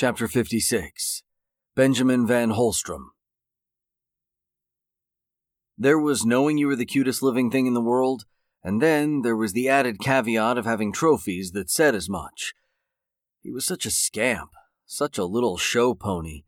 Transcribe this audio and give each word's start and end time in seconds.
Chapter 0.00 0.28
56 0.28 1.24
Benjamin 1.76 2.26
Van 2.26 2.52
Holstrom. 2.52 3.08
There 5.76 5.98
was 5.98 6.24
knowing 6.24 6.56
you 6.56 6.68
were 6.68 6.76
the 6.76 6.86
cutest 6.86 7.22
living 7.22 7.50
thing 7.50 7.66
in 7.66 7.74
the 7.74 7.82
world, 7.82 8.24
and 8.64 8.80
then 8.80 9.20
there 9.20 9.36
was 9.36 9.52
the 9.52 9.68
added 9.68 9.98
caveat 10.00 10.56
of 10.56 10.64
having 10.64 10.90
trophies 10.90 11.50
that 11.50 11.68
said 11.68 11.94
as 11.94 12.08
much. 12.08 12.54
He 13.42 13.50
was 13.50 13.66
such 13.66 13.84
a 13.84 13.90
scamp, 13.90 14.52
such 14.86 15.18
a 15.18 15.26
little 15.26 15.58
show 15.58 15.94
pony. 15.94 16.44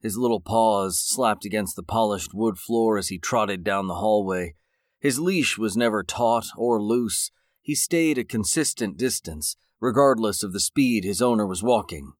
His 0.00 0.16
little 0.16 0.40
paws 0.40 0.98
slapped 0.98 1.44
against 1.44 1.76
the 1.76 1.82
polished 1.82 2.32
wood 2.32 2.56
floor 2.56 2.96
as 2.96 3.08
he 3.08 3.18
trotted 3.18 3.62
down 3.62 3.86
the 3.86 3.96
hallway. 3.96 4.54
His 4.98 5.20
leash 5.20 5.58
was 5.58 5.76
never 5.76 6.02
taut 6.02 6.46
or 6.56 6.80
loose. 6.80 7.30
He 7.60 7.74
stayed 7.74 8.16
a 8.16 8.24
consistent 8.24 8.96
distance, 8.96 9.56
regardless 9.78 10.42
of 10.42 10.54
the 10.54 10.58
speed 10.58 11.04
his 11.04 11.20
owner 11.20 11.46
was 11.46 11.62
walking. 11.62 12.14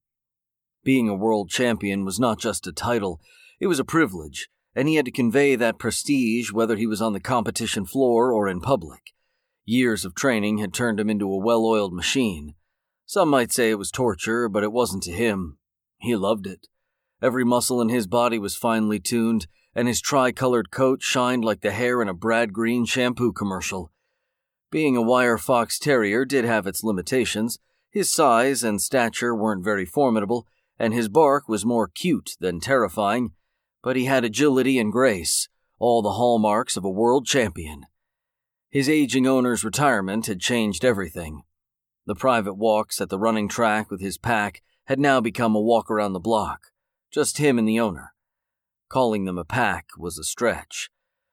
Being 0.84 1.08
a 1.08 1.14
world 1.14 1.48
champion 1.48 2.04
was 2.04 2.20
not 2.20 2.38
just 2.38 2.66
a 2.66 2.72
title, 2.72 3.20
it 3.58 3.66
was 3.66 3.78
a 3.78 3.84
privilege, 3.84 4.50
and 4.74 4.86
he 4.86 4.96
had 4.96 5.06
to 5.06 5.10
convey 5.10 5.56
that 5.56 5.78
prestige 5.78 6.52
whether 6.52 6.76
he 6.76 6.86
was 6.86 7.00
on 7.00 7.14
the 7.14 7.20
competition 7.20 7.86
floor 7.86 8.30
or 8.30 8.48
in 8.48 8.60
public. 8.60 9.14
Years 9.64 10.04
of 10.04 10.14
training 10.14 10.58
had 10.58 10.74
turned 10.74 11.00
him 11.00 11.08
into 11.08 11.32
a 11.32 11.38
well 11.38 11.64
oiled 11.64 11.94
machine. 11.94 12.54
Some 13.06 13.30
might 13.30 13.50
say 13.50 13.70
it 13.70 13.78
was 13.78 13.90
torture, 13.90 14.46
but 14.46 14.62
it 14.62 14.72
wasn't 14.72 15.02
to 15.04 15.12
him. 15.12 15.56
He 15.96 16.14
loved 16.14 16.46
it. 16.46 16.66
Every 17.22 17.44
muscle 17.44 17.80
in 17.80 17.88
his 17.88 18.06
body 18.06 18.38
was 18.38 18.54
finely 18.54 19.00
tuned, 19.00 19.46
and 19.74 19.88
his 19.88 20.02
tricolored 20.02 20.70
coat 20.70 21.02
shined 21.02 21.46
like 21.46 21.62
the 21.62 21.70
hair 21.70 22.02
in 22.02 22.08
a 22.08 22.14
Brad 22.14 22.52
Green 22.52 22.84
shampoo 22.84 23.32
commercial. 23.32 23.90
Being 24.70 24.98
a 24.98 25.02
wire 25.02 25.38
fox 25.38 25.78
terrier 25.78 26.26
did 26.26 26.44
have 26.44 26.66
its 26.66 26.84
limitations. 26.84 27.58
His 27.90 28.12
size 28.12 28.62
and 28.62 28.82
stature 28.82 29.34
weren't 29.34 29.64
very 29.64 29.86
formidable, 29.86 30.46
and 30.78 30.92
his 30.92 31.08
bark 31.08 31.48
was 31.48 31.64
more 31.64 31.88
cute 31.88 32.36
than 32.40 32.60
terrifying, 32.60 33.32
but 33.82 33.96
he 33.96 34.06
had 34.06 34.24
agility 34.24 34.78
and 34.78 34.92
grace, 34.92 35.48
all 35.78 36.02
the 36.02 36.12
hallmarks 36.12 36.76
of 36.76 36.84
a 36.84 36.90
world 36.90 37.26
champion. 37.26 37.86
His 38.70 38.88
aging 38.88 39.26
owner's 39.26 39.64
retirement 39.64 40.26
had 40.26 40.40
changed 40.40 40.84
everything. 40.84 41.42
The 42.06 42.14
private 42.14 42.54
walks 42.54 43.00
at 43.00 43.08
the 43.08 43.18
running 43.18 43.48
track 43.48 43.90
with 43.90 44.00
his 44.00 44.18
pack 44.18 44.62
had 44.86 44.98
now 44.98 45.20
become 45.20 45.54
a 45.54 45.60
walk 45.60 45.90
around 45.90 46.12
the 46.12 46.20
block, 46.20 46.72
just 47.10 47.38
him 47.38 47.58
and 47.58 47.68
the 47.68 47.80
owner. 47.80 48.12
Calling 48.88 49.24
them 49.24 49.38
a 49.38 49.44
pack 49.44 49.86
was 49.96 50.18
a 50.18 50.24
stretch. 50.24 50.90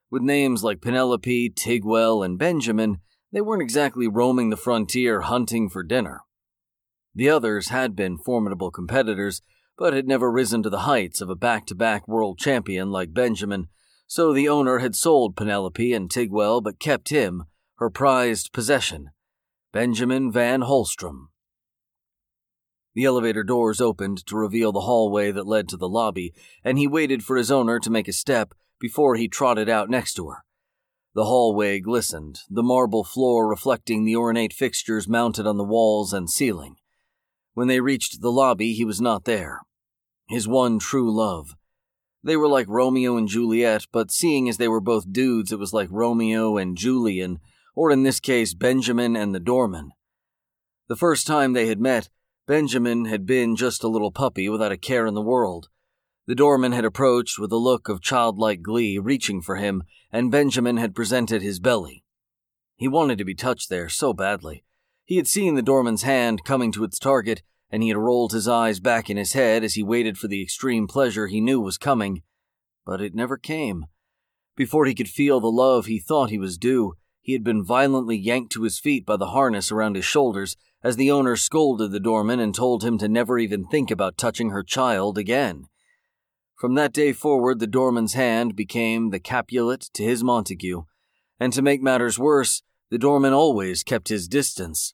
With 0.09 0.21
names 0.21 0.63
like 0.63 0.81
Penelope, 0.81 1.49
Tigwell, 1.51 2.23
and 2.23 2.37
Benjamin, 2.37 2.99
they 3.31 3.41
weren't 3.41 3.61
exactly 3.61 4.07
roaming 4.07 4.49
the 4.49 4.57
frontier 4.57 5.21
hunting 5.21 5.69
for 5.69 5.83
dinner. 5.83 6.21
The 7.13 7.29
others 7.29 7.69
had 7.69 7.95
been 7.95 8.17
formidable 8.17 8.71
competitors, 8.71 9.41
but 9.77 9.93
had 9.93 10.07
never 10.07 10.31
risen 10.31 10.63
to 10.63 10.69
the 10.69 10.79
heights 10.79 11.21
of 11.21 11.29
a 11.29 11.35
back 11.35 11.65
to 11.67 11.75
back 11.75 12.07
world 12.07 12.37
champion 12.37 12.91
like 12.91 13.13
Benjamin, 13.13 13.67
so 14.07 14.33
the 14.33 14.47
owner 14.47 14.79
had 14.79 14.95
sold 14.95 15.35
Penelope 15.35 15.93
and 15.93 16.09
Tigwell 16.09 16.61
but 16.61 16.79
kept 16.79 17.09
him, 17.09 17.45
her 17.75 17.89
prized 17.89 18.53
possession, 18.53 19.09
Benjamin 19.71 20.31
Van 20.31 20.61
Holstrom. 20.61 21.29
The 22.93 23.05
elevator 23.05 23.43
doors 23.43 23.79
opened 23.79 24.25
to 24.25 24.35
reveal 24.35 24.71
the 24.71 24.81
hallway 24.81 25.31
that 25.31 25.47
led 25.47 25.69
to 25.69 25.77
the 25.77 25.87
lobby, 25.87 26.33
and 26.63 26.77
he 26.77 26.87
waited 26.87 27.23
for 27.23 27.37
his 27.37 27.49
owner 27.49 27.79
to 27.79 27.89
make 27.89 28.07
a 28.07 28.13
step 28.13 28.53
before 28.79 29.15
he 29.15 29.27
trotted 29.27 29.69
out 29.69 29.89
next 29.89 30.13
to 30.15 30.29
her. 30.29 30.43
The 31.13 31.25
hallway 31.25 31.79
glistened, 31.79 32.39
the 32.49 32.63
marble 32.63 33.03
floor 33.03 33.47
reflecting 33.47 34.03
the 34.03 34.15
ornate 34.15 34.53
fixtures 34.53 35.07
mounted 35.07 35.47
on 35.47 35.57
the 35.57 35.63
walls 35.63 36.13
and 36.13 36.29
ceiling. 36.29 36.75
When 37.53 37.67
they 37.67 37.81
reached 37.81 38.21
the 38.21 38.31
lobby, 38.31 38.73
he 38.73 38.85
was 38.85 39.01
not 39.01 39.25
there. 39.25 39.61
His 40.29 40.47
one 40.47 40.79
true 40.79 41.13
love. 41.13 41.55
They 42.23 42.37
were 42.37 42.47
like 42.47 42.67
Romeo 42.69 43.17
and 43.17 43.27
Juliet, 43.27 43.87
but 43.91 44.11
seeing 44.11 44.47
as 44.47 44.57
they 44.57 44.67
were 44.67 44.79
both 44.79 45.11
dudes, 45.11 45.51
it 45.51 45.59
was 45.59 45.73
like 45.73 45.89
Romeo 45.91 46.57
and 46.57 46.77
Julian, 46.77 47.39
or 47.75 47.91
in 47.91 48.03
this 48.03 48.19
case, 48.19 48.53
Benjamin 48.53 49.15
and 49.15 49.33
the 49.33 49.39
doorman. 49.39 49.91
The 50.87 50.95
first 50.95 51.25
time 51.25 51.53
they 51.53 51.67
had 51.67 51.79
met, 51.79 52.09
Benjamin 52.47 53.05
had 53.05 53.25
been 53.25 53.55
just 53.55 53.83
a 53.83 53.87
little 53.87 54.11
puppy 54.11 54.47
without 54.49 54.71
a 54.71 54.77
care 54.77 55.05
in 55.05 55.13
the 55.13 55.21
world. 55.21 55.69
The 56.27 56.35
doorman 56.35 56.71
had 56.71 56.85
approached 56.85 57.39
with 57.39 57.51
a 57.51 57.57
look 57.57 57.89
of 57.89 58.01
childlike 58.01 58.61
glee, 58.61 58.97
reaching 58.97 59.41
for 59.41 59.55
him, 59.55 59.83
and 60.11 60.31
Benjamin 60.31 60.77
had 60.77 60.95
presented 60.95 61.41
his 61.41 61.59
belly. 61.59 62.03
He 62.75 62.87
wanted 62.87 63.17
to 63.17 63.25
be 63.25 63.35
touched 63.35 63.69
there 63.69 63.89
so 63.89 64.13
badly. 64.13 64.63
He 65.05 65.17
had 65.17 65.27
seen 65.27 65.55
the 65.55 65.61
doorman's 65.61 66.03
hand 66.03 66.43
coming 66.43 66.71
to 66.73 66.83
its 66.83 66.99
target, 66.99 67.41
and 67.71 67.81
he 67.81 67.89
had 67.89 67.97
rolled 67.97 68.33
his 68.33 68.47
eyes 68.47 68.79
back 68.79 69.09
in 69.09 69.17
his 69.17 69.33
head 69.33 69.63
as 69.63 69.75
he 69.75 69.83
waited 69.83 70.17
for 70.17 70.27
the 70.27 70.41
extreme 70.41 70.87
pleasure 70.87 71.27
he 71.27 71.39
knew 71.39 71.61
was 71.61 71.77
coming. 71.77 72.21
But 72.85 73.01
it 73.01 73.15
never 73.15 73.37
came. 73.37 73.85
Before 74.55 74.85
he 74.85 74.93
could 74.93 75.07
feel 75.07 75.39
the 75.39 75.51
love 75.51 75.85
he 75.85 75.99
thought 75.99 76.29
he 76.29 76.37
was 76.37 76.57
due, 76.57 76.95
he 77.21 77.33
had 77.33 77.43
been 77.43 77.63
violently 77.63 78.17
yanked 78.17 78.51
to 78.53 78.63
his 78.63 78.79
feet 78.79 79.05
by 79.05 79.15
the 79.15 79.27
harness 79.27 79.71
around 79.71 79.95
his 79.95 80.05
shoulders 80.05 80.57
as 80.83 80.97
the 80.97 81.11
owner 81.11 81.35
scolded 81.35 81.91
the 81.91 81.99
doorman 81.99 82.39
and 82.39 82.53
told 82.53 82.83
him 82.83 82.97
to 82.97 83.07
never 83.07 83.37
even 83.37 83.65
think 83.67 83.91
about 83.91 84.17
touching 84.17 84.49
her 84.49 84.63
child 84.63 85.17
again. 85.17 85.65
From 86.55 86.75
that 86.75 86.93
day 86.93 87.13
forward, 87.13 87.59
the 87.59 87.67
doorman's 87.67 88.13
hand 88.13 88.55
became 88.55 89.09
the 89.09 89.19
Capulet 89.19 89.81
to 89.93 90.03
his 90.03 90.23
Montague, 90.23 90.83
and 91.39 91.53
to 91.53 91.61
make 91.61 91.81
matters 91.81 92.19
worse, 92.19 92.63
the 92.89 92.97
doorman 92.97 93.33
always 93.33 93.83
kept 93.83 94.09
his 94.09 94.27
distance. 94.27 94.93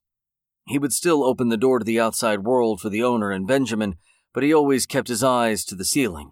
He 0.67 0.77
would 0.77 0.93
still 0.93 1.23
open 1.23 1.49
the 1.49 1.57
door 1.57 1.79
to 1.79 1.85
the 1.85 1.99
outside 1.99 2.43
world 2.43 2.81
for 2.81 2.89
the 2.89 3.03
owner 3.03 3.31
and 3.31 3.47
Benjamin, 3.47 3.95
but 4.33 4.43
he 4.43 4.53
always 4.53 4.85
kept 4.85 5.07
his 5.07 5.23
eyes 5.23 5.63
to 5.65 5.75
the 5.75 5.85
ceiling. 5.85 6.31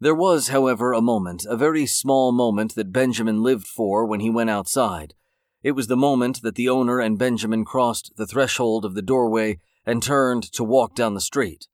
There 0.00 0.14
was, 0.14 0.48
however, 0.48 0.92
a 0.92 1.00
moment, 1.00 1.46
a 1.48 1.56
very 1.56 1.86
small 1.86 2.32
moment 2.32 2.74
that 2.74 2.92
Benjamin 2.92 3.42
lived 3.42 3.66
for 3.66 4.04
when 4.04 4.20
he 4.20 4.28
went 4.28 4.50
outside. 4.50 5.14
It 5.62 5.72
was 5.72 5.86
the 5.86 5.96
moment 5.96 6.42
that 6.42 6.56
the 6.56 6.68
owner 6.68 6.98
and 6.98 7.18
Benjamin 7.18 7.64
crossed 7.64 8.12
the 8.16 8.26
threshold 8.26 8.84
of 8.84 8.94
the 8.94 9.02
doorway 9.02 9.60
and 9.86 10.02
turned 10.02 10.42
to 10.52 10.64
walk 10.64 10.94
down 10.94 11.14
the 11.14 11.20
street. 11.20 11.68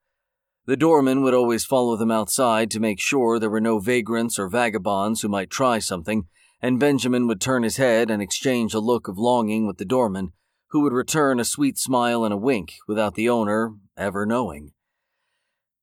The 0.66 0.76
doorman 0.76 1.22
would 1.22 1.34
always 1.34 1.64
follow 1.64 1.96
them 1.96 2.10
outside 2.10 2.70
to 2.72 2.78
make 2.78 3.00
sure 3.00 3.38
there 3.38 3.50
were 3.50 3.60
no 3.60 3.78
vagrants 3.78 4.38
or 4.38 4.48
vagabonds 4.48 5.22
who 5.22 5.28
might 5.28 5.50
try 5.50 5.78
something, 5.78 6.28
and 6.60 6.78
Benjamin 6.78 7.26
would 7.26 7.40
turn 7.40 7.62
his 7.62 7.78
head 7.78 8.10
and 8.10 8.20
exchange 8.20 8.74
a 8.74 8.80
look 8.80 9.08
of 9.08 9.18
longing 9.18 9.66
with 9.66 9.78
the 9.78 9.84
doorman, 9.84 10.32
who 10.70 10.80
would 10.80 10.92
return 10.92 11.40
a 11.40 11.44
sweet 11.44 11.78
smile 11.78 12.24
and 12.24 12.32
a 12.32 12.36
wink 12.36 12.74
without 12.86 13.14
the 13.14 13.28
owner 13.28 13.74
ever 13.96 14.24
knowing. 14.24 14.72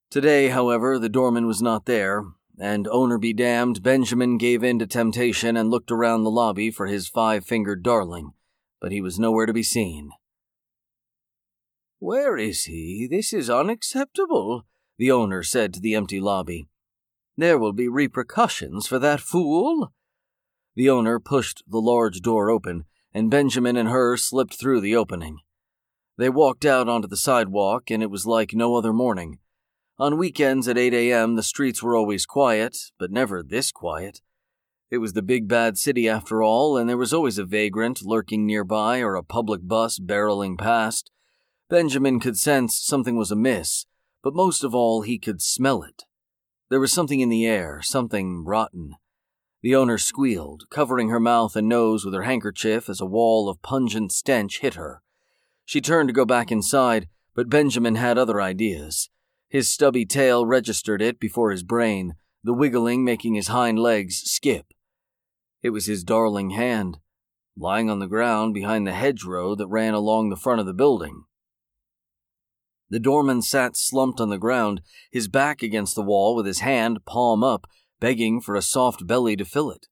Today, 0.09 0.49
however, 0.49 0.97
the 0.97 1.09
doorman 1.09 1.45
was 1.45 1.61
not 1.61 1.85
there, 1.85 2.23
and 2.57 2.87
owner 2.87 3.17
be 3.17 3.33
damned, 3.33 3.83
Benjamin 3.83 4.37
gave 4.37 4.63
in 4.63 4.79
to 4.79 4.87
temptation 4.87 5.57
and 5.57 5.69
looked 5.69 5.91
around 5.91 6.23
the 6.23 6.31
lobby 6.31 6.71
for 6.71 6.87
his 6.87 7.09
five 7.09 7.45
fingered 7.45 7.83
darling, 7.83 8.31
but 8.79 8.91
he 8.91 9.01
was 9.01 9.19
nowhere 9.19 9.45
to 9.45 9.53
be 9.53 9.63
seen. 9.63 10.11
Where 11.99 12.37
is 12.37 12.63
he? 12.63 13.07
This 13.09 13.33
is 13.33 13.49
unacceptable, 13.49 14.65
the 14.97 15.11
owner 15.11 15.43
said 15.43 15.73
to 15.73 15.81
the 15.81 15.95
empty 15.95 16.21
lobby. 16.21 16.67
There 17.35 17.57
will 17.57 17.73
be 17.73 17.89
repercussions 17.89 18.87
for 18.87 18.99
that 18.99 19.19
fool. 19.19 19.91
The 20.75 20.89
owner 20.89 21.19
pushed 21.19 21.63
the 21.67 21.81
large 21.81 22.21
door 22.21 22.49
open 22.49 22.85
and 23.17 23.31
Benjamin 23.31 23.75
and 23.75 23.89
her 23.89 24.15
slipped 24.15 24.53
through 24.53 24.79
the 24.79 24.95
opening. 24.95 25.39
They 26.19 26.29
walked 26.29 26.65
out 26.65 26.87
onto 26.87 27.07
the 27.07 27.17
sidewalk, 27.17 27.89
and 27.89 28.03
it 28.03 28.11
was 28.11 28.27
like 28.27 28.53
no 28.53 28.75
other 28.75 28.93
morning. 28.93 29.39
On 29.97 30.19
weekends 30.19 30.67
at 30.67 30.77
8 30.77 30.93
a.m., 30.93 31.35
the 31.35 31.41
streets 31.41 31.81
were 31.81 31.95
always 31.95 32.27
quiet, 32.27 32.77
but 32.99 33.09
never 33.09 33.41
this 33.41 33.71
quiet. 33.71 34.21
It 34.91 34.99
was 34.99 35.13
the 35.13 35.23
big 35.23 35.47
bad 35.47 35.79
city 35.79 36.07
after 36.07 36.43
all, 36.43 36.77
and 36.77 36.87
there 36.87 36.95
was 36.95 37.11
always 37.11 37.39
a 37.39 37.43
vagrant 37.43 38.03
lurking 38.03 38.45
nearby 38.45 38.99
or 38.99 39.15
a 39.15 39.23
public 39.23 39.61
bus 39.63 39.97
barreling 39.97 40.55
past. 40.55 41.09
Benjamin 41.71 42.19
could 42.19 42.37
sense 42.37 42.77
something 42.77 43.17
was 43.17 43.31
amiss, 43.31 43.87
but 44.21 44.35
most 44.35 44.63
of 44.63 44.75
all, 44.75 45.01
he 45.01 45.17
could 45.17 45.41
smell 45.41 45.81
it. 45.81 46.03
There 46.69 46.79
was 46.79 46.93
something 46.93 47.19
in 47.19 47.29
the 47.29 47.47
air, 47.47 47.81
something 47.81 48.45
rotten. 48.45 48.93
The 49.61 49.75
owner 49.75 49.97
squealed, 49.97 50.65
covering 50.69 51.09
her 51.09 51.19
mouth 51.19 51.55
and 51.55 51.67
nose 51.67 52.05
with 52.05 52.13
her 52.13 52.23
handkerchief 52.23 52.89
as 52.89 53.01
a 53.01 53.05
wall 53.05 53.49
of 53.49 53.61
pungent 53.61 54.11
stench 54.11 54.59
hit 54.59 54.75
her. 54.75 55.01
She 55.65 55.81
turned 55.81 56.09
to 56.09 56.13
go 56.13 56.25
back 56.25 56.51
inside, 56.51 57.07
but 57.33 57.49
Benjamin 57.49 57.95
had 57.95 58.17
other 58.17 58.41
ideas. 58.41 59.09
His 59.49 59.69
stubby 59.69 60.05
tail 60.05 60.45
registered 60.45 61.01
it 61.01 61.19
before 61.19 61.51
his 61.51 61.63
brain, 61.63 62.15
the 62.43 62.53
wiggling 62.53 63.03
making 63.03 63.33
his 63.33 63.47
hind 63.47 63.79
legs 63.79 64.21
skip. 64.25 64.67
It 65.63 65.71
was 65.71 65.85
his 65.85 66.03
darling 66.03 66.51
hand, 66.51 66.99
lying 67.57 67.89
on 67.89 67.99
the 67.99 68.07
ground 68.07 68.53
behind 68.53 68.85
the 68.85 68.93
hedgerow 68.93 69.55
that 69.55 69.67
ran 69.67 69.93
along 69.93 70.29
the 70.29 70.35
front 70.35 70.59
of 70.59 70.65
the 70.65 70.73
building. 70.73 71.23
The 72.89 72.99
doorman 72.99 73.41
sat 73.41 73.75
slumped 73.75 74.21
on 74.21 74.29
the 74.29 74.37
ground, 74.37 74.81
his 75.11 75.27
back 75.27 75.61
against 75.61 75.95
the 75.95 76.03
wall 76.03 76.35
with 76.35 76.45
his 76.45 76.59
hand 76.59 77.05
palm 77.05 77.43
up, 77.43 77.67
begging 77.99 78.41
for 78.41 78.55
a 78.55 78.61
soft 78.61 79.07
belly 79.07 79.35
to 79.35 79.45
fill 79.45 79.71
it. 79.71 79.87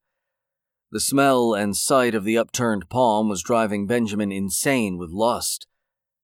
The 0.92 1.00
smell 1.00 1.54
and 1.54 1.76
sight 1.76 2.16
of 2.16 2.24
the 2.24 2.38
upturned 2.38 2.90
palm 2.90 3.28
was 3.28 3.44
driving 3.44 3.88
Benjamin 3.88 4.32
insane 4.32 4.98
with 4.98 5.10
lust, 5.10 5.68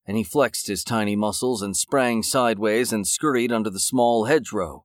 and 0.06 0.18
he 0.18 0.24
flexed 0.24 0.68
his 0.68 0.84
tiny 0.84 1.16
muscles 1.16 1.62
and 1.62 1.76
sprang 1.76 2.24
sideways 2.24 2.94
and 2.94 3.08
scurried 3.08 3.52
under 3.52 3.70
the 3.70 3.80
small 3.80 4.26
hedgerow. 4.26 4.84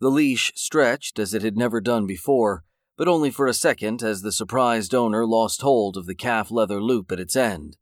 The 0.00 0.10
leash 0.10 0.52
stretched 0.54 1.18
as 1.18 1.34
it 1.34 1.42
had 1.42 1.56
never 1.56 1.80
done 1.80 2.06
before, 2.06 2.64
but 2.96 3.08
only 3.08 3.30
for 3.30 3.46
a 3.46 3.54
second 3.54 4.02
as 4.02 4.22
the 4.22 4.32
surprised 4.32 4.94
owner 4.94 5.24
lost 5.24 5.62
hold 5.62 5.96
of 5.96 6.06
the 6.06 6.14
calf 6.14 6.50
leather 6.50 6.82
loop 6.82 7.12
at 7.12 7.20
its 7.20 7.36
end. 7.36 7.76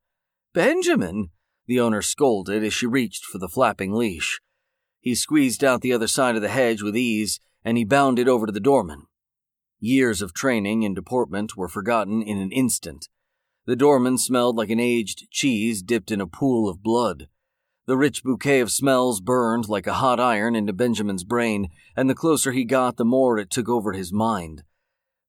Benjamin! 0.53 1.31
The 1.67 1.81
owner 1.81 2.03
scolded 2.03 2.63
as 2.63 2.73
she 2.73 2.87
reached 2.87 3.25
for 3.25 3.39
the 3.39 3.49
flapping 3.49 3.93
leash. 3.93 4.41
He 5.01 5.15
squeezed 5.15 5.65
out 5.65 5.81
the 5.81 5.93
other 5.93 6.07
side 6.07 6.37
of 6.37 6.43
the 6.43 6.49
hedge 6.49 6.83
with 6.83 6.97
ease, 6.97 7.41
and 7.67 7.77
he 7.77 7.85
bounded 7.85 8.29
over 8.29 8.47
to 8.47 8.53
the 8.53 8.61
doorman. 8.61 9.03
Years 9.81 10.23
of 10.23 10.33
training 10.33 10.85
and 10.85 10.95
deportment 10.95 11.57
were 11.57 11.69
forgotten 11.69 12.23
in 12.23 12.39
an 12.39 12.53
instant. 12.53 13.09
The 13.67 13.75
doorman 13.75 14.19
smelled 14.19 14.55
like 14.55 14.71
an 14.71 14.79
aged 14.79 15.29
cheese 15.33 15.83
dipped 15.83 16.13
in 16.13 16.21
a 16.21 16.29
pool 16.29 16.69
of 16.69 16.81
blood. 16.81 17.27
The 17.87 17.97
rich 17.97 18.23
bouquet 18.23 18.61
of 18.61 18.71
smells 18.71 19.21
burned 19.21 19.69
like 19.69 19.89
a 19.89 19.95
hot 19.95 20.21
iron 20.21 20.55
into 20.55 20.73
Benjamin's 20.73 21.25
brain, 21.25 21.69
and 21.97 22.09
the 22.09 22.15
closer 22.15 22.53
he 22.53 22.65
got, 22.65 22.99
the 22.99 23.05
more 23.05 23.37
it 23.37 23.51
took 23.51 23.69
over 23.69 23.93
his 23.93 24.13
mind. 24.13 24.63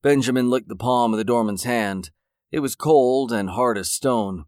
Benjamin 0.03 0.47
licked 0.47 0.69
the 0.69 0.75
palm 0.75 1.13
of 1.13 1.17
the 1.17 1.23
doorman's 1.23 1.63
hand. 1.63 2.11
It 2.51 2.59
was 2.59 2.75
cold 2.75 3.31
and 3.31 3.49
hard 3.49 3.79
as 3.79 3.91
stone, 3.91 4.45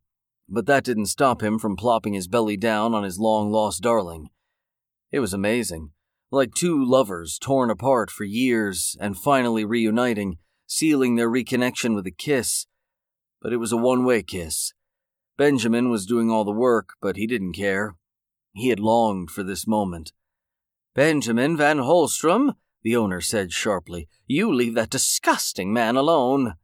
but 0.48 0.68
that 0.68 0.84
didn't 0.84 1.08
stop 1.08 1.42
him 1.42 1.58
from 1.58 1.76
plopping 1.76 2.14
his 2.14 2.28
belly 2.28 2.56
down 2.56 2.94
on 2.94 3.04
his 3.04 3.18
long 3.18 3.52
lost 3.52 3.82
darling. 3.82 4.30
It 5.12 5.22
was 5.22 5.34
amazing, 5.34 5.92
like 6.31 6.54
two 6.54 6.84
lovers 6.84 7.40
torn 7.40 7.70
apart 7.70 8.12
for 8.12 8.24
years 8.24 8.96
and 9.00 9.18
finally 9.18 9.66
reuniting, 9.66 10.38
sealing 10.68 11.16
their 11.16 11.30
reconnection 11.30 11.96
with 11.96 12.06
a 12.06 12.12
kiss. 12.12 12.68
But 13.42 13.54
it 13.54 13.58
was 13.58 13.72
a 13.72 13.78
one 13.78 14.06
way 14.06 14.22
kiss. 14.22 14.74
Benjamin 15.38 15.90
was 15.90 16.06
doing 16.06 16.30
all 16.30 16.44
the 16.44 16.52
work, 16.52 16.96
but 17.02 17.16
he 17.16 17.26
didn't 17.26 17.54
care. 17.54 17.96
He 18.54 18.70
had 18.70 18.80
longed 18.80 19.31
for 19.31 19.44
this 19.44 19.66
moment. 19.66 20.12
Benjamin 20.94 21.56
Van 21.56 21.78
Holstrom, 21.78 22.56
the 22.84 22.96
owner 22.96 23.22
said 23.22 23.54
sharply, 23.54 24.08
you 24.28 24.54
leave 24.54 24.76
that 24.76 24.90
disgusting 24.90 25.72
man 25.72 25.96
alone. 25.96 26.56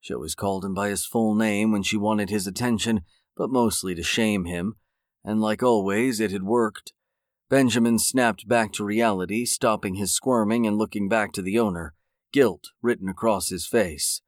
She 0.00 0.14
always 0.14 0.34
called 0.34 0.64
him 0.64 0.74
by 0.74 0.88
his 0.88 1.04
full 1.04 1.34
name 1.34 1.72
when 1.72 1.82
she 1.82 1.96
wanted 1.96 2.30
his 2.30 2.46
attention, 2.46 3.02
but 3.36 3.50
mostly 3.50 3.94
to 3.94 4.02
shame 4.02 4.44
him, 4.44 4.76
and 5.24 5.40
like 5.40 5.62
always, 5.62 6.20
it 6.20 6.30
had 6.30 6.42
worked. 6.42 6.92
Benjamin 7.52 7.98
snapped 7.98 8.48
back 8.48 8.72
to 8.72 8.82
reality, 8.82 9.44
stopping 9.44 9.96
his 9.96 10.14
squirming 10.14 10.66
and 10.66 10.78
looking 10.78 11.06
back 11.06 11.32
to 11.34 11.42
the 11.42 11.58
owner, 11.58 11.92
guilt 12.32 12.68
written 12.80 13.10
across 13.10 13.50
his 13.50 13.66
face. 13.66 14.22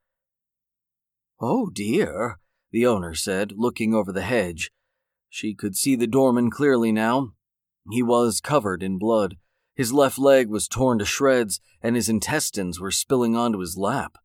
Oh 1.41 1.71
dear, 1.71 2.38
the 2.71 2.87
owner 2.87 3.15
said, 3.15 3.55
looking 3.56 3.94
over 3.94 4.12
the 4.12 4.21
hedge. 4.21 4.71
She 5.31 5.55
could 5.55 5.75
see 5.75 5.97
the 5.97 6.06
doorman 6.06 6.50
clearly 6.50 6.93
now. 6.93 7.32
He 7.91 8.03
was 8.03 8.43
covered 8.43 8.82
in 8.82 8.99
blood. 8.99 9.38
His 9.75 9.91
left 9.91 10.19
leg 10.19 10.50
was 10.50 10.69
torn 10.69 10.99
to 10.99 11.06
shreds, 11.06 11.61
and 11.81 11.97
his 11.97 12.11
intestines 12.11 12.79
were 12.79 12.91
spilling 12.91 13.35
onto 13.35 13.61
his 13.61 13.79
lap. 13.79 14.19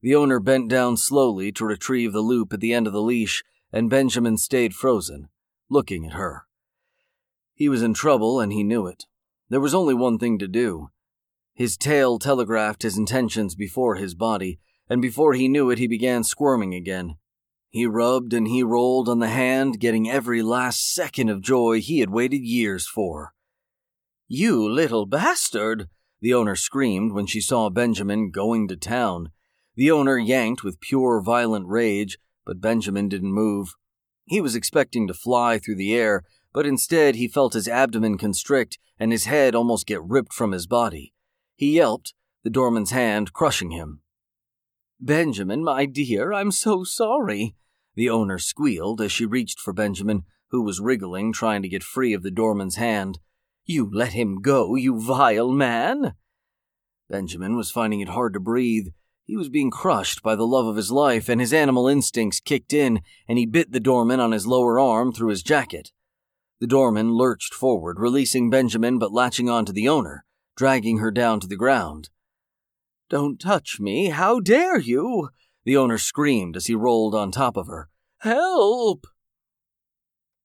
The 0.00 0.14
owner 0.14 0.38
bent 0.38 0.70
down 0.70 0.96
slowly 0.96 1.50
to 1.50 1.64
retrieve 1.64 2.12
the 2.12 2.20
loop 2.20 2.52
at 2.52 2.60
the 2.60 2.72
end 2.72 2.86
of 2.86 2.92
the 2.92 3.02
leash, 3.02 3.42
and 3.72 3.90
Benjamin 3.90 4.38
stayed 4.38 4.74
frozen, 4.74 5.28
looking 5.68 6.06
at 6.06 6.12
her. 6.12 6.44
He 7.58 7.68
was 7.68 7.82
in 7.82 7.92
trouble, 7.92 8.38
and 8.38 8.52
he 8.52 8.62
knew 8.62 8.86
it. 8.86 9.06
There 9.48 9.60
was 9.60 9.74
only 9.74 9.92
one 9.92 10.16
thing 10.16 10.38
to 10.38 10.46
do. 10.46 10.90
His 11.54 11.76
tail 11.76 12.20
telegraphed 12.20 12.84
his 12.84 12.96
intentions 12.96 13.56
before 13.56 13.96
his 13.96 14.14
body, 14.14 14.60
and 14.88 15.02
before 15.02 15.34
he 15.34 15.48
knew 15.48 15.68
it, 15.68 15.78
he 15.80 15.88
began 15.88 16.22
squirming 16.22 16.72
again. 16.72 17.16
He 17.68 17.84
rubbed 17.84 18.32
and 18.32 18.46
he 18.46 18.62
rolled 18.62 19.08
on 19.08 19.18
the 19.18 19.26
hand, 19.26 19.80
getting 19.80 20.08
every 20.08 20.40
last 20.40 20.94
second 20.94 21.30
of 21.30 21.42
joy 21.42 21.80
he 21.80 21.98
had 21.98 22.10
waited 22.10 22.42
years 22.44 22.86
for. 22.86 23.34
You 24.28 24.68
little 24.70 25.04
bastard! 25.04 25.88
The 26.20 26.34
owner 26.34 26.54
screamed 26.54 27.10
when 27.10 27.26
she 27.26 27.40
saw 27.40 27.70
Benjamin 27.70 28.30
going 28.30 28.68
to 28.68 28.76
town. 28.76 29.32
The 29.74 29.90
owner 29.90 30.16
yanked 30.16 30.62
with 30.62 30.80
pure 30.80 31.20
violent 31.20 31.66
rage, 31.66 32.20
but 32.46 32.60
Benjamin 32.60 33.08
didn't 33.08 33.32
move. 33.32 33.74
He 34.26 34.40
was 34.40 34.54
expecting 34.54 35.08
to 35.08 35.14
fly 35.14 35.58
through 35.58 35.76
the 35.76 35.92
air, 35.92 36.24
but 36.52 36.66
instead 36.66 37.14
he 37.14 37.28
felt 37.28 37.54
his 37.54 37.68
abdomen 37.68 38.18
constrict 38.18 38.78
and 38.98 39.12
his 39.12 39.26
head 39.26 39.54
almost 39.54 39.86
get 39.86 40.02
ripped 40.02 40.32
from 40.32 40.52
his 40.52 40.66
body. 40.66 41.12
He 41.56 41.76
yelped, 41.76 42.14
the 42.44 42.50
doorman's 42.50 42.90
hand 42.90 43.32
crushing 43.32 43.70
him. 43.70 44.00
Benjamin, 45.00 45.62
my 45.62 45.86
dear, 45.86 46.32
I'm 46.32 46.50
so 46.50 46.82
sorry. 46.84 47.56
The 47.94 48.10
owner 48.10 48.38
squealed 48.38 49.00
as 49.00 49.12
she 49.12 49.26
reached 49.26 49.60
for 49.60 49.72
Benjamin, 49.72 50.24
who 50.50 50.62
was 50.62 50.80
wriggling, 50.80 51.32
trying 51.32 51.62
to 51.62 51.68
get 51.68 51.82
free 51.82 52.12
of 52.12 52.22
the 52.22 52.30
doorman's 52.30 52.76
hand. 52.76 53.18
You 53.64 53.90
let 53.92 54.12
him 54.12 54.40
go, 54.40 54.74
you 54.76 55.00
vile 55.00 55.52
man! 55.52 56.14
Benjamin 57.08 57.56
was 57.56 57.70
finding 57.70 58.00
it 58.00 58.08
hard 58.08 58.32
to 58.34 58.40
breathe. 58.40 58.88
He 59.24 59.36
was 59.36 59.48
being 59.48 59.70
crushed 59.70 60.22
by 60.22 60.34
the 60.34 60.46
love 60.46 60.66
of 60.66 60.76
his 60.76 60.90
life, 60.90 61.28
and 61.28 61.40
his 61.40 61.52
animal 61.52 61.86
instincts 61.86 62.40
kicked 62.40 62.72
in, 62.72 63.00
and 63.28 63.38
he 63.38 63.46
bit 63.46 63.72
the 63.72 63.80
doorman 63.80 64.20
on 64.20 64.32
his 64.32 64.46
lower 64.46 64.80
arm 64.80 65.12
through 65.12 65.28
his 65.28 65.42
jacket. 65.42 65.92
The 66.60 66.66
doorman 66.66 67.12
lurched 67.12 67.54
forward, 67.54 68.00
releasing 68.00 68.50
Benjamin 68.50 68.98
but 68.98 69.12
latching 69.12 69.48
on 69.48 69.64
to 69.66 69.72
the 69.72 69.88
owner, 69.88 70.24
dragging 70.56 70.98
her 70.98 71.10
down 71.10 71.38
to 71.40 71.46
the 71.46 71.56
ground. 71.56 72.10
Don't 73.08 73.38
touch 73.40 73.78
me! 73.78 74.06
How 74.06 74.40
dare 74.40 74.78
you! 74.78 75.30
The 75.64 75.76
owner 75.76 75.98
screamed 75.98 76.56
as 76.56 76.66
he 76.66 76.74
rolled 76.74 77.14
on 77.14 77.30
top 77.30 77.56
of 77.56 77.68
her. 77.68 77.88
Help! 78.18 79.06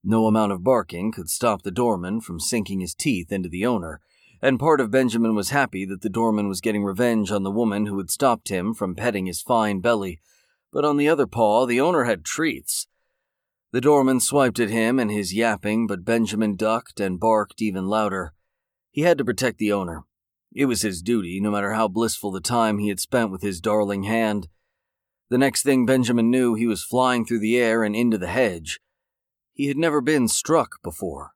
No 0.04 0.28
amount 0.28 0.52
of 0.52 0.64
barking 0.64 1.12
could 1.12 1.30
stop 1.30 1.64
the 1.64 1.72
doorman 1.72 2.22
from 2.22 2.40
sinking 2.40 2.82
his 2.82 2.94
teeth 2.94 3.32
into 3.32 3.50
the 3.50 3.66
owner, 3.66 4.02
and 4.42 4.60
part 4.60 4.82
of 4.82 4.92
Benjamin 4.92 5.34
was 5.34 5.50
happy 5.50 5.86
that 5.86 6.02
the 6.02 6.10
doorman 6.10 6.48
was 6.48 6.62
getting 6.62 6.84
revenge 6.84 7.32
on 7.32 7.44
the 7.44 7.52
woman 7.52 7.86
who 7.86 7.98
had 7.98 8.12
stopped 8.12 8.50
him 8.50 8.74
from 8.74 8.96
petting 8.96 9.26
his 9.26 9.42
fine 9.42 9.80
belly. 9.80 10.20
But 10.72 10.86
on 10.86 10.98
the 10.98 11.08
other 11.08 11.26
paw, 11.26 11.66
the 11.66 11.80
owner 11.80 12.04
had 12.04 12.26
treats. 12.26 12.88
The 13.74 13.82
doorman 13.82 14.20
swiped 14.20 14.60
at 14.60 14.70
him 14.70 15.00
and 15.00 15.10
his 15.10 15.34
yapping, 15.34 15.88
but 15.88 16.06
Benjamin 16.06 16.56
ducked 16.56 17.00
and 17.00 17.20
barked 17.20 17.60
even 17.60 17.88
louder. 17.88 18.36
He 18.92 19.02
had 19.02 19.18
to 19.18 19.26
protect 19.26 19.58
the 19.58 19.74
owner. 19.74 20.04
It 20.54 20.66
was 20.66 20.84
his 20.84 21.02
duty, 21.02 21.40
no 21.42 21.50
matter 21.50 21.74
how 21.74 21.88
blissful 21.88 22.32
the 22.32 22.40
time 22.40 22.78
he 22.78 22.90
had 22.90 23.00
spent 23.00 23.32
with 23.32 23.42
his 23.42 23.60
darling 23.60 24.04
hand. 24.04 24.48
The 25.32 25.40
next 25.40 25.64
thing 25.64 25.88
Benjamin 25.88 26.30
knew, 26.30 26.54
he 26.54 26.68
was 26.68 26.84
flying 26.84 27.26
through 27.26 27.40
the 27.40 27.58
air 27.58 27.84
and 27.84 27.96
into 27.96 28.20
the 28.20 28.28
hedge. 28.28 28.80
He 29.56 29.70
had 29.70 29.78
never 29.78 30.02
been 30.02 30.28
struck 30.28 30.84
before. 30.84 31.32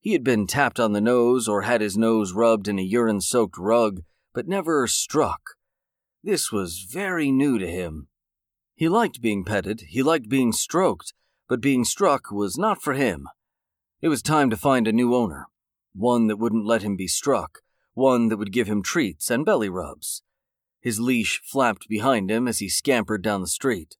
He 0.00 0.12
had 0.12 0.22
been 0.22 0.46
tapped 0.46 0.78
on 0.78 0.92
the 0.92 1.00
nose 1.00 1.48
or 1.48 1.62
had 1.62 1.80
his 1.80 1.96
nose 1.96 2.34
rubbed 2.34 2.68
in 2.68 2.78
a 2.78 2.82
urine 2.82 3.22
soaked 3.22 3.56
rug, 3.56 4.02
but 4.34 4.46
never 4.46 4.86
struck. 4.86 5.40
This 6.22 6.52
was 6.52 6.86
very 6.86 7.32
new 7.32 7.58
to 7.58 7.66
him. 7.66 8.08
He 8.74 8.86
liked 8.86 9.22
being 9.22 9.46
petted, 9.46 9.84
he 9.88 10.02
liked 10.02 10.28
being 10.28 10.52
stroked, 10.52 11.14
but 11.48 11.60
being 11.60 11.84
struck 11.84 12.30
was 12.30 12.56
not 12.56 12.82
for 12.82 12.94
him. 12.94 13.28
It 14.00 14.08
was 14.08 14.22
time 14.22 14.50
to 14.50 14.56
find 14.56 14.86
a 14.86 14.92
new 14.92 15.14
owner, 15.14 15.46
one 15.94 16.26
that 16.26 16.38
wouldn't 16.38 16.66
let 16.66 16.82
him 16.82 16.96
be 16.96 17.08
struck, 17.08 17.60
one 17.94 18.28
that 18.28 18.36
would 18.36 18.52
give 18.52 18.66
him 18.66 18.82
treats 18.82 19.30
and 19.30 19.44
belly 19.44 19.68
rubs. 19.68 20.22
His 20.80 21.00
leash 21.00 21.40
flapped 21.44 21.88
behind 21.88 22.30
him 22.30 22.46
as 22.46 22.58
he 22.58 22.68
scampered 22.68 23.22
down 23.22 23.40
the 23.40 23.46
street. 23.46 23.96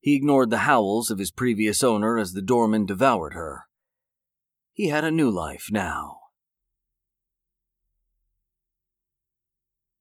He 0.00 0.14
ignored 0.14 0.50
the 0.50 0.58
howls 0.58 1.10
of 1.10 1.18
his 1.18 1.30
previous 1.30 1.82
owner 1.82 2.18
as 2.18 2.32
the 2.32 2.42
doorman 2.42 2.86
devoured 2.86 3.34
her. 3.34 3.66
He 4.72 4.88
had 4.88 5.04
a 5.04 5.10
new 5.10 5.30
life 5.30 5.68
now. 5.70 6.19